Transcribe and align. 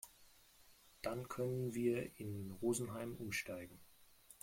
Dann 1.03 1.27
können 1.29 1.75
wir 1.75 2.19
in 2.19 2.49
Rosenheim 2.59 3.15
umsteigen. 3.17 3.79